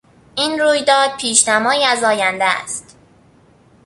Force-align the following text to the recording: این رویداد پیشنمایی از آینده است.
این 0.35 0.59
رویداد 0.59 1.11
پیشنمایی 1.19 1.83
از 1.83 2.03
آینده 2.03 2.45
است. 2.45 2.97